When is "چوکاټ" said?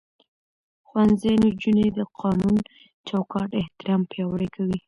3.07-3.49